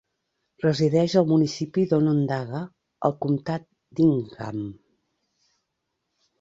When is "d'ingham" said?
4.01-4.67